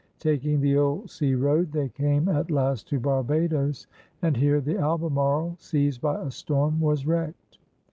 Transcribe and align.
Taking 0.17 0.61
the 0.61 0.75
old 0.77 1.11
sea 1.11 1.35
road, 1.35 1.71
they 1.73 1.87
came 1.89 2.27
at 2.27 2.49
last 2.49 2.87
to 2.87 2.99
Barbados, 2.99 3.85
and 4.23 4.35
here 4.35 4.59
the 4.59 4.79
Albemarle, 4.79 5.55
seized 5.59 6.01
by 6.01 6.19
a 6.19 6.31
storm, 6.31 6.79
was 6.79 7.05
wrecked. 7.05 7.59